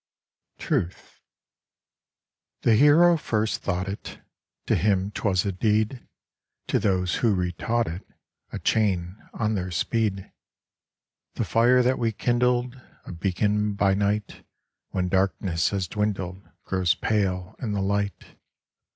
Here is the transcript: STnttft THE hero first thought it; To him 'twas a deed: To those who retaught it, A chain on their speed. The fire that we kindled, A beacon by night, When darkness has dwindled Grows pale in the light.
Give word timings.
STnttft 0.59 1.19
THE 2.63 2.73
hero 2.73 3.17
first 3.17 3.61
thought 3.61 3.87
it; 3.87 4.17
To 4.65 4.73
him 4.75 5.11
'twas 5.11 5.45
a 5.45 5.51
deed: 5.51 6.07
To 6.69 6.79
those 6.79 7.17
who 7.17 7.35
retaught 7.35 7.85
it, 7.97 8.07
A 8.51 8.57
chain 8.57 9.15
on 9.35 9.53
their 9.53 9.69
speed. 9.69 10.31
The 11.35 11.45
fire 11.45 11.83
that 11.83 11.99
we 11.99 12.11
kindled, 12.13 12.81
A 13.05 13.11
beacon 13.11 13.73
by 13.75 13.93
night, 13.93 14.43
When 14.89 15.07
darkness 15.07 15.69
has 15.69 15.87
dwindled 15.87 16.49
Grows 16.63 16.95
pale 16.95 17.55
in 17.59 17.73
the 17.73 17.81
light. 17.83 18.25